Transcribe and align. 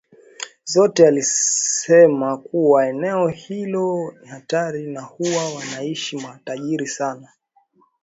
Zo 0.63 0.83
alisema 1.07 2.37
kuwa 2.37 2.87
eneo 2.87 3.27
hilo 3.27 4.15
ni 4.21 4.27
hatari 4.27 4.87
na 4.91 5.01
huwa 5.01 5.53
wanaishi 5.55 6.17
matajiri 6.17 6.87
sana 6.87 7.29